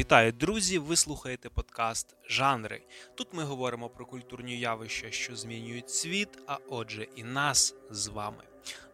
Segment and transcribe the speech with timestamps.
[0.00, 0.78] Вітаю, друзі!
[0.78, 2.82] Ви слухаєте подкаст Жанри.
[3.14, 8.44] Тут ми говоримо про культурні явища, що змінюють світ, а отже, і нас з вами.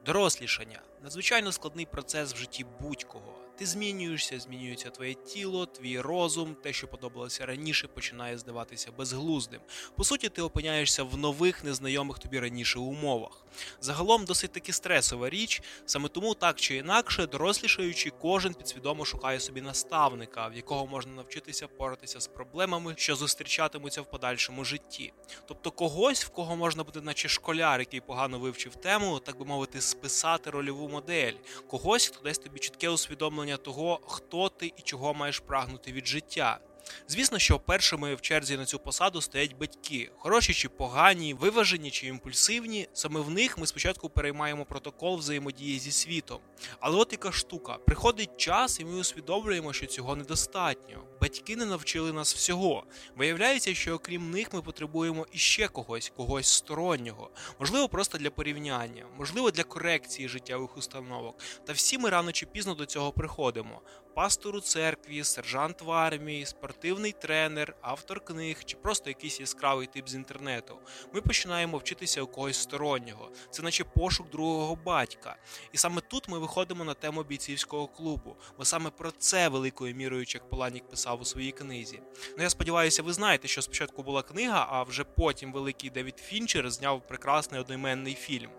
[0.07, 3.46] Дорослішання надзвичайно складний процес в житті будь-кого.
[3.59, 9.61] Ти змінюєшся, змінюється твоє тіло, твій розум, те, що подобалося раніше, починає здаватися безглуздим.
[9.97, 13.45] По суті, ти опиняєшся в нових, незнайомих тобі раніше умовах.
[13.81, 19.61] Загалом досить таки стресова річ, саме тому так чи інакше, дорослішаючи, кожен підсвідомо шукає собі
[19.61, 25.13] наставника, в якого можна навчитися поратися з проблемами, що зустрічатимуться в подальшому житті.
[25.47, 29.81] Тобто когось, в кого можна буде, наче школяр, який погано вивчив тему, так би мовити,
[29.81, 31.35] списати рольову модель,
[31.67, 36.59] когось, хто дасть тобі чітке усвідомлення того, хто ти і чого маєш прагнути від життя.
[37.09, 42.07] Звісно, що першими в черзі на цю посаду стоять батьки, хороші чи погані, виважені чи
[42.07, 42.89] імпульсивні.
[42.93, 46.39] Саме в них ми спочатку переймаємо протокол взаємодії зі світом.
[46.81, 51.03] Але от яка штука: приходить час, і ми усвідомлюємо, що цього недостатньо.
[51.21, 52.85] Батьки не навчили нас всього.
[53.17, 59.51] Виявляється, що окрім них ми потребуємо іще когось, когось стороннього, можливо, просто для порівняння, можливо,
[59.51, 61.39] для корекції життєвих установок.
[61.65, 63.83] Та всі ми рано чи пізно до цього приходимо.
[64.17, 70.09] Пастор у церкві, сержант в армії, спортивний тренер, автор книг чи просто якийсь яскравий тип
[70.09, 70.79] з інтернету.
[71.13, 73.31] Ми починаємо вчитися у когось стороннього.
[73.51, 75.37] Це наче пошук другого батька.
[75.73, 80.27] І саме тут ми виходимо на тему бійцівського клубу, бо саме про це великою мірою
[80.27, 82.01] Чек Поланік писав у своїй книзі.
[82.37, 86.71] Ну я сподіваюся, ви знаєте, що спочатку була книга, а вже потім великий Девід Фінчер
[86.71, 88.51] зняв прекрасний одноіменний фільм.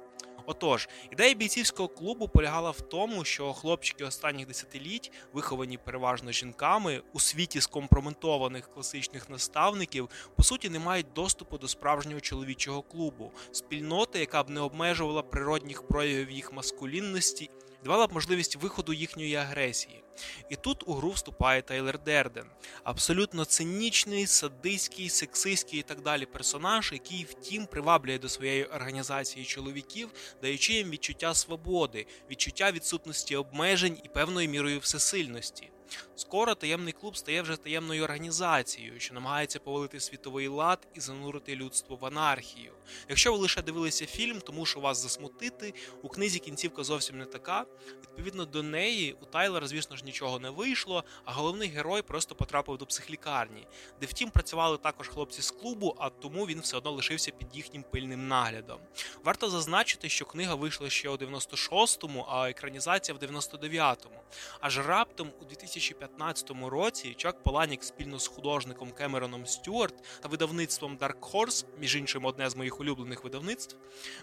[0.49, 7.19] Отож, ідея бійцівського клубу полягала в тому, що хлопчики останніх десятиліть, виховані переважно жінками у
[7.19, 14.43] світі скомпрометованих класичних наставників, по суті, не мають доступу до справжнього чоловічого клубу, спільноти, яка
[14.43, 17.49] б не обмежувала природних проявів їх маскулінності,
[17.83, 20.03] давала б можливість виходу їхньої агресії.
[20.49, 22.45] І тут у гру вступає Тайлер Дерден,
[22.83, 30.09] абсолютно цинічний, садистський, сексистський і так далі персонаж, який, втім, приваблює до своєї організації чоловіків,
[30.41, 35.69] даючи їм відчуття свободи, відчуття відсутності обмежень і певною мірою всесильності.
[36.15, 41.95] Скоро таємний клуб стає вже таємною організацією, що намагається повалити світовий лад і занурити людство
[41.95, 42.73] в анархію.
[43.09, 47.65] Якщо ви лише дивилися фільм, тому що вас засмутити, у книзі кінцівка зовсім не така.
[48.01, 52.77] Відповідно до неї, у Тайлера, звісно ж, нічого не вийшло, а головний герой просто потрапив
[52.77, 53.67] до психлікарні,
[54.01, 57.83] де втім працювали також хлопці з клубу, а тому він все одно лишився під їхнім
[57.83, 58.79] пильним наглядом.
[59.23, 64.21] Варто зазначити, що книга вийшла ще у 96-му, а екранізація в 99-му.
[64.59, 70.97] Аж раптом у 2000 2015 році Чак Поланік спільно з художником Кемероном Стюарт та видавництвом
[70.97, 73.77] Dark Horse, між іншим, одне з моїх улюблених видавництв,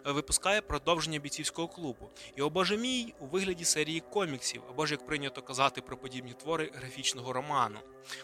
[0.07, 2.11] е, випускає продовження бійцівського клубу.
[2.37, 6.71] І о мій у вигляді серії коміксів, або ж як прийнято казати про подібні твори
[6.75, 7.79] графічного роману.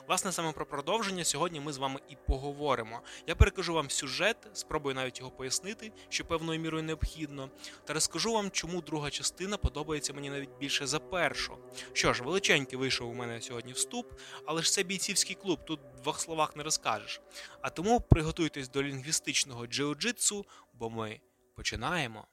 [0.09, 3.01] Власне, саме про продовження сьогодні ми з вами і поговоримо.
[3.27, 7.51] Я перекажу вам сюжет, спробую навіть його пояснити, що певною мірою необхідно,
[7.85, 11.57] та розкажу вам, чому друга частина подобається мені навіть більше за першу.
[11.93, 14.13] Що ж, величенький вийшов у мене сьогодні вступ,
[14.47, 17.21] але ж це бійцівський клуб, тут в двох словах не розкажеш.
[17.61, 21.21] А тому приготуйтесь до лінгвістичного джиу-джитсу, бо ми
[21.55, 22.27] починаємо.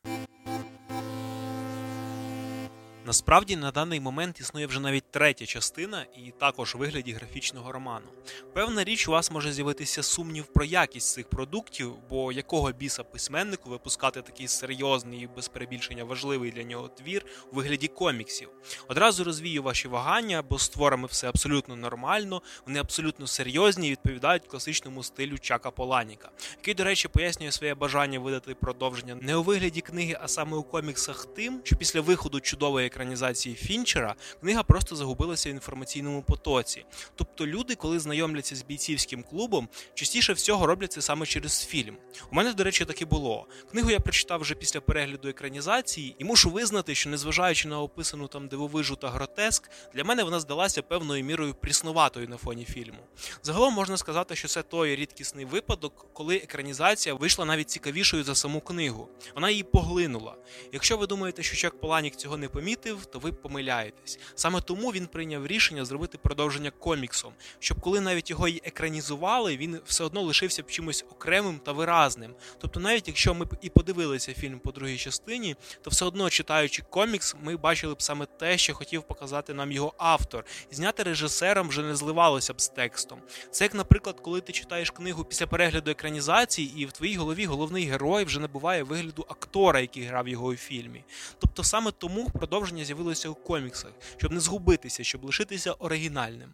[3.07, 8.05] Насправді на даний момент існує вже навіть третя частина, і також у вигляді графічного роману.
[8.53, 13.69] Певна річ, у вас може з'явитися сумнів про якість цих продуктів, бо якого біса письменнику
[13.69, 18.49] випускати такий серйозний і без перебільшення важливий для нього твір у вигляді коміксів.
[18.87, 24.47] Одразу розвію ваші вагання, бо з творами все абсолютно нормально, вони абсолютно серйозні і відповідають
[24.47, 29.81] класичному стилю Чака Поланіка, який, до речі, пояснює своє бажання видати продовження не у вигляді
[29.81, 35.49] книги, а саме у коміксах тим, що після виходу чудової екранізації Фінчера книга просто загубилася
[35.49, 36.85] в інформаційному потоці.
[37.15, 41.97] Тобто люди, коли знайомляться з бійцівським клубом, частіше всього роблять це саме через фільм.
[42.31, 43.47] У мене, до речі, так і було.
[43.71, 48.47] Книгу я прочитав вже після перегляду екранізації, і мушу визнати, що незважаючи на описану там
[48.47, 52.99] дивовижу та гротеск, для мене вона здалася певною мірою пріснуватою на фоні фільму.
[53.43, 58.61] Загалом можна сказати, що це той рідкісний випадок, коли екранізація вийшла навіть цікавішою за саму
[58.61, 59.09] книгу.
[59.35, 60.35] Вона її поглинула.
[60.71, 64.19] Якщо ви думаєте, що Чак Поланік цього не помітив, помітив, то ви помиляєтесь.
[64.35, 69.79] Саме тому він прийняв рішення зробити продовження коміксом, щоб коли навіть його й екранізували, він
[69.85, 72.35] все одно лишився б чимось окремим та виразним.
[72.57, 76.83] Тобто, навіть якщо ми б і подивилися фільм по другій частині, то все одно читаючи
[76.89, 81.69] комікс, ми бачили б саме те, що хотів показати нам його автор, і зняти режисером
[81.69, 83.19] вже не зливалося б з текстом.
[83.51, 87.85] Це як, наприклад, коли ти читаєш книгу після перегляду екранізації, і в твоїй голові головний
[87.85, 91.03] герой вже набуває вигляду актора, який грав його у фільмі.
[91.39, 96.53] Тобто саме тому продовження з'явилося у коміксах, щоб не згубитися, щоб лишитися оригінальним.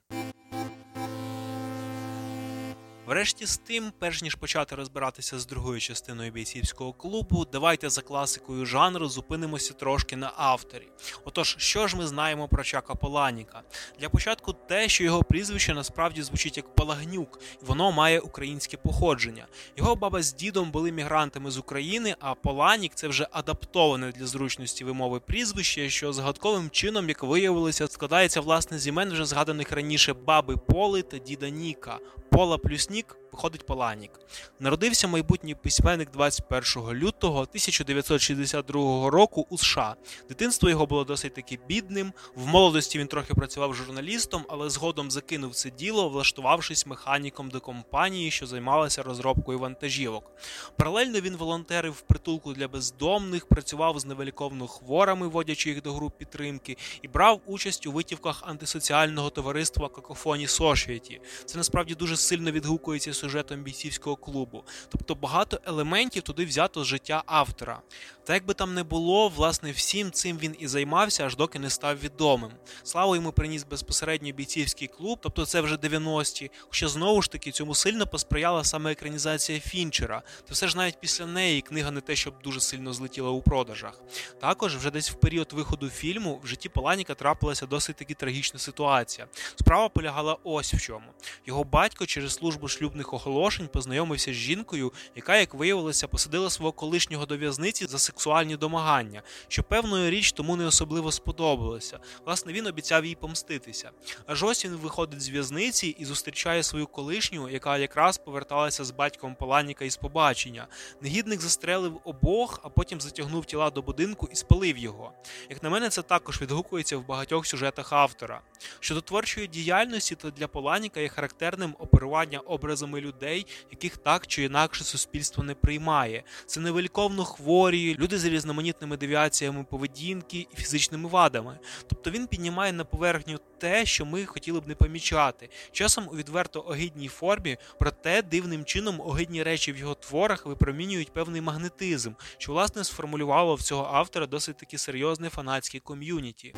[3.14, 8.66] Врешті з тим, перш ніж почати розбиратися з другою частиною бійцівського клубу, давайте за класикою
[8.66, 10.88] жанру зупинимося трошки на авторі.
[11.26, 13.62] Отож, що ж ми знаємо про Чака Паланіка?
[14.00, 19.48] Для початку те, що його прізвище насправді звучить як Палагнюк, і воно має українське походження.
[19.78, 24.84] Його баба з дідом були мігрантами з України, а Поланік це вже адаптоване для зручності
[24.84, 30.58] вимови прізвище, що загадковим чином, як виявилося, складається власне з імен вже згаданих раніше баби
[30.58, 32.00] Поли та діда Ніка.
[32.30, 34.12] Пола плюс Нік рік виходить Поланік.
[34.60, 39.96] Народився майбутній письменник 21 лютого 1962 року у США.
[40.30, 42.14] Дитинство його було досить таки бідним.
[42.36, 48.32] В молодості він трохи працював журналістом, але згодом закинув це діло, влаштувавшись механіком до компанії,
[48.32, 50.32] що займалася розробкою вантажівок.
[50.78, 56.18] Паралельно він волонтерив в притулку для бездомних, працював з невеликовно хворими, водячи їх до груп
[56.18, 61.22] підтримки, і брав участь у витівках антисоціального товариства Какофоні Сошвіті.
[61.46, 64.64] Це насправді дуже сильно відгукується сюжетом бійцівського клубу.
[64.90, 67.82] Тобто багато елементів туди взято з життя автора.
[68.26, 71.70] Та як би там не було, власне, всім цим він і займався, аж доки не
[71.70, 72.52] став відомим.
[72.84, 76.52] Славу йому приніс безпосередньо бійцівський клуб, тобто це вже 90-ті.
[76.62, 80.22] Хоча знову ж таки цьому сильно посприяла саме екранізація Фінчера.
[80.48, 84.02] Та все ж навіть після неї книга не те, щоб дуже сильно злетіла у продажах.
[84.42, 89.28] Також вже десь в період виходу фільму в житті Паланіка трапилася досить таки трагічна ситуація.
[89.56, 91.06] Справа полягала ось в чому.
[91.46, 97.26] Його батько через службу шлюбних оголошень познайомився з жінкою, яка, як виявилося, посадила свого колишнього
[97.26, 102.00] до в'язниці за сексуальні домагання, що певною річ тому не особливо сподобалося.
[102.26, 103.92] Власне, він обіцяв їй помститися.
[104.26, 109.36] Аж ось він виходить з в'язниці і зустрічає свою колишню, яка якраз поверталася з батьком
[109.36, 110.68] Паланіка із побачення.
[111.02, 115.12] Негідник застрелив обох, а потім затягнув тіла до будинку і спалив його.
[115.50, 118.42] Як на мене, це також відгукується в багатьох сюжетах автора.
[118.80, 124.84] Щодо творчої діяльності, то для Поланіка є характерним оперування образами людей, яких так чи інакше
[124.84, 126.24] суспільство не приймає.
[126.46, 131.60] Це невеликовно хворі, люди з різноманітними девіаціями поведінки і фізичними вадами.
[131.88, 136.66] Тобто він піднімає на поверхню те, що ми хотіли б не помічати, часом у відверто
[136.68, 142.84] огидній формі, проте дивним чином огидні речі в його творах випромінюють певний магнетизм, що власне
[142.84, 146.56] сформулювало в цього автора досить таки серйозне фанатське ком'юніті.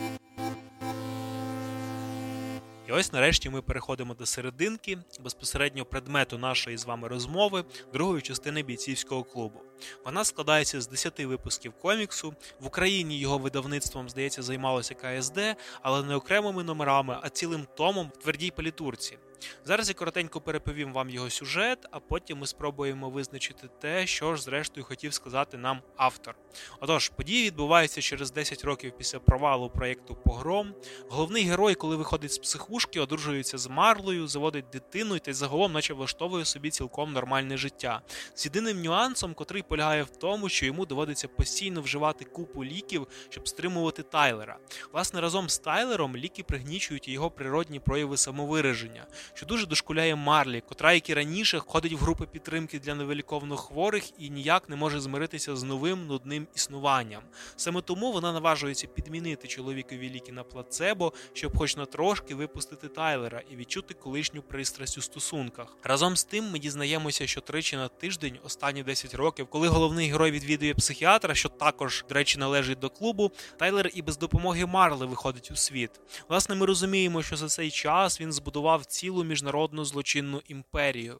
[2.97, 7.63] Ось нарешті ми переходимо до серединки безпосередньо предмету нашої з вами розмови,
[7.93, 9.61] другої частини бійцівського клубу.
[10.05, 12.33] Вона складається з 10 випусків коміксу.
[12.59, 15.39] В Україні його видавництвом, здається, займалося КСД,
[15.81, 19.17] але не окремими номерами, а цілим томом в твердій палітурці.
[19.65, 24.43] Зараз я коротенько переповім вам його сюжет, а потім ми спробуємо визначити те, що ж
[24.43, 26.35] зрештою хотів сказати нам автор.
[26.79, 30.73] Отож, події відбуваються через 10 років після провалу проєкту Погром.
[31.09, 35.73] Головний герой, коли виходить з психушки, одружується з Марлою, заводить дитину і та й загалом,
[35.73, 38.01] наче влаштовує собі цілком нормальне життя.
[38.35, 43.47] З єдиним нюансом, котрий полягає в тому, що йому доводиться постійно вживати купу ліків, щоб
[43.47, 44.57] стримувати Тайлера.
[44.93, 50.93] Власне, разом з Тайлером ліки пригнічують його природні прояви самовираження що дуже дошкуляє Марлі, котра,
[50.93, 55.55] як і раніше, ходить в групи підтримки для невеликовно хворих і ніяк не може змиритися
[55.55, 57.21] з новим нудним існуванням.
[57.55, 63.41] Саме тому вона наважується підмінити чоловікові ліки на плацебо, щоб, хоч на трошки, випустити Тайлера
[63.51, 65.77] і відчути колишню пристрасть у стосунках.
[65.83, 70.31] Разом з тим, ми дізнаємося, що тричі на тиждень, останні 10 років, коли головний герой
[70.31, 75.51] відвідує психіатра, що також, до речі, належить до клубу, Тайлер і без допомоги Марли виходить
[75.51, 75.91] у світ.
[76.29, 81.19] Власне, ми розуміємо, що за цей час він збудував цілу міжнародну злочинну імперію.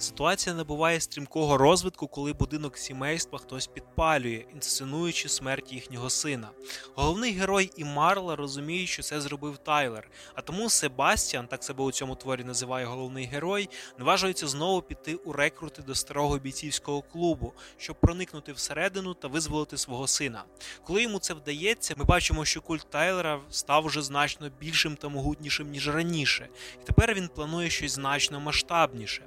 [0.00, 6.48] Ситуація набуває стрімкого розвитку, коли будинок сімейства хтось підпалює, інсценуючи смерть їхнього сина.
[6.94, 10.10] Головний герой і Марла розуміють, що це зробив Тайлер.
[10.34, 15.32] А тому Себастьян, так себе у цьому творі називає головний герой, наважується знову піти у
[15.32, 20.44] рекрути до старого бійцівського клубу, щоб проникнути всередину та визволити свого сина.
[20.84, 25.70] Коли йому це вдається, ми бачимо, що культ Тайлера став вже значно більшим та могутнішим
[25.70, 26.48] ніж раніше,
[26.82, 29.22] і тепер він планує щось значно масштабніше.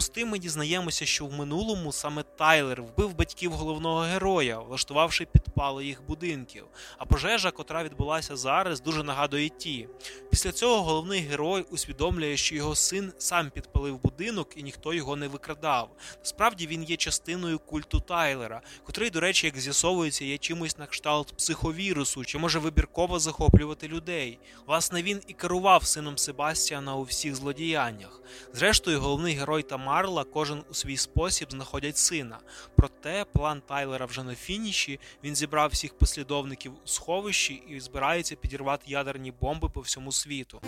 [0.00, 5.24] Разом з тим ми дізнаємося, що в минулому саме Тайлер вбив батьків головного героя, влаштувавши
[5.24, 6.64] підпали їх будинків.
[6.98, 9.88] А пожежа, котра відбулася зараз, дуже нагадує ті.
[10.30, 15.28] Після цього головний герой усвідомлює, що його син сам підпалив будинок і ніхто його не
[15.28, 15.90] викрадав.
[16.18, 21.36] Насправді він є частиною культу Тайлера, котрий, до речі, як з'ясовується, є чимось на кшталт
[21.36, 24.38] психовірусу, чи може вибірково захоплювати людей.
[24.66, 28.20] Власне, він і керував сином Себастіана у всіх злодіяннях.
[28.52, 32.38] Зрештою, головний герой та Марла кожен у свій спосіб знаходять сина.
[32.76, 35.00] Проте план Тайлера вже на фініші.
[35.24, 40.60] Він зібрав всіх послідовників у сховищі і збирається підірвати ядерні бомби по всьому світу.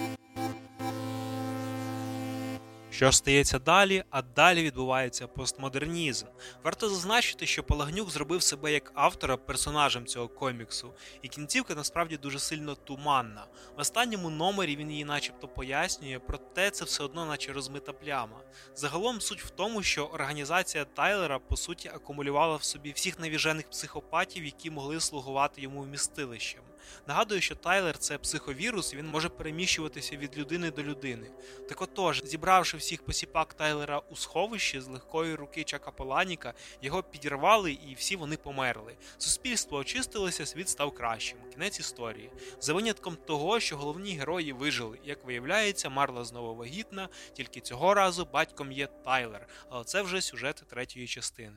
[2.92, 4.04] Що стається далі?
[4.10, 6.26] А далі відбувається постмодернізм.
[6.64, 12.38] Варто зазначити, що Палагнюк зробив себе як автора персонажем цього коміксу, і кінцівка насправді дуже
[12.38, 13.46] сильно туманна.
[13.76, 18.40] В останньому номері він її, начебто, пояснює, проте це все одно, наче розмита пляма.
[18.74, 24.44] Загалом суть в тому, що організація Тайлера по суті акумулювала в собі всіх навіжених психопатів,
[24.44, 26.62] які могли слугувати йому вмістилищем.
[27.06, 31.30] Нагадую, що Тайлер це психовірус, і він може переміщуватися від людини до людини.
[31.68, 37.72] Так отож, зібравши всіх посіпак Тайлера у сховищі з легкої руки Чака Поланіка, його підірвали
[37.72, 38.96] і всі вони померли.
[39.18, 41.38] Суспільство очистилося, світ став кращим.
[41.52, 42.30] Кінець історії.
[42.60, 44.98] За винятком того, що головні герої вижили.
[45.04, 50.62] Як виявляється, Марла знову вагітна, тільки цього разу батьком є Тайлер, але це вже сюжет
[50.68, 51.52] третьої частини.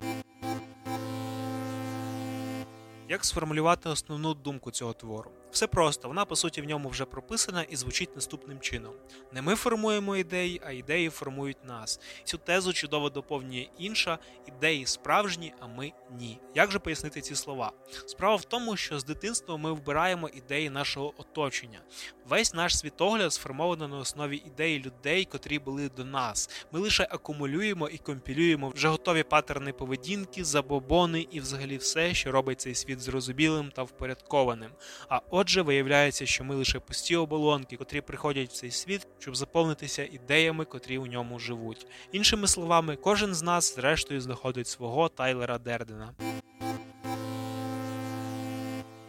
[3.10, 5.32] Як сформулювати основну думку цього твору?
[5.52, 8.94] Все просто, вона по суті в ньому вже прописана і звучить наступним чином:
[9.32, 12.00] не ми формуємо ідеї, а ідеї формують нас.
[12.24, 16.40] Цю тезу чудово доповнює інша, ідеї справжні, а ми ні.
[16.56, 17.72] Як же пояснити ці слова?
[18.06, 21.82] Справа в тому, що з дитинства ми вбираємо ідеї нашого оточення.
[22.29, 26.50] Весь наш світогляд сформовано на основі ідей людей, котрі були до нас.
[26.72, 32.62] Ми лише акумулюємо і компілюємо вже готові паттерни поведінки, забобони і взагалі все, що робить
[32.62, 34.72] цей світ зрозумілим та впорядкованим.
[35.10, 40.03] А Отже, виявляється, що ми лише пусті оболонки, котрі приходять в цей світ, щоб заповнитися
[40.03, 41.88] ідеями, котрі у ньому живуть.
[42.12, 46.13] Іншими словами, кожен з нас, зрештою, знаходить свого Тайлера Дердена.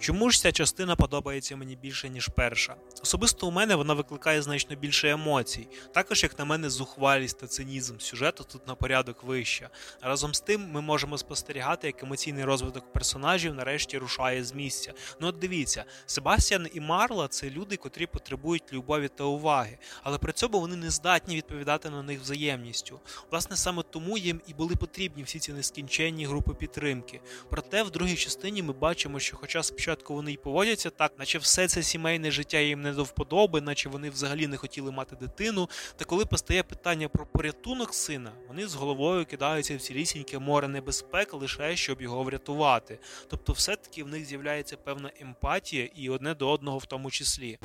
[0.00, 2.76] Чому ж ця частина подобається мені більше, ніж перша?
[3.02, 7.98] Особисто у мене вона викликає значно більше емоцій, також, як на мене, зухвалість та цинізм
[7.98, 9.70] сюжету тут на порядок вища.
[10.02, 14.92] Разом з тим, ми можемо спостерігати, як емоційний розвиток персонажів нарешті рушає з місця.
[15.20, 20.32] Ну от дивіться, Себастьян і Марла це люди, котрі потребують любові та уваги, але при
[20.32, 23.00] цьому вони не здатні відповідати на них взаємністю.
[23.30, 27.20] Власне, саме тому їм і були потрібні всі ці нескінченні групи підтримки.
[27.50, 31.68] Проте в другій частині ми бачимо, що, хоча спочатку вони й поводяться так, наче все
[31.68, 35.68] це сімейне життя їм не до вподоби, наче вони взагалі не хотіли мати дитину.
[35.96, 41.34] Та коли постає питання про порятунок сина, вони з головою кидаються в цілісіньке море небезпек,
[41.34, 42.98] лише щоб його врятувати.
[43.28, 47.58] Тобто, все-таки в них з'являється певна емпатія і одне до одного в тому числі.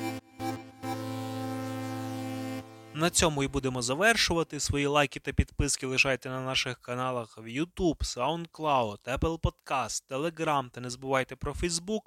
[3.02, 4.60] На цьому і будемо завершувати.
[4.60, 10.80] Свої лайки та підписки лишайте на наших каналах в YouTube, SoundCloud, Apple Podcast, Telegram та
[10.80, 12.00] не забувайте про Facebook.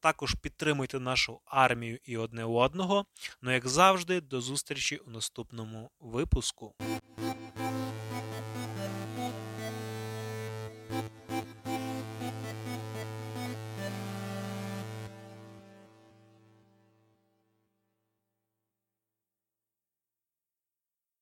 [0.00, 3.06] Також підтримуйте нашу армію і одне одного.
[3.42, 6.74] Ну, як завжди, до зустрічі у наступному випуску.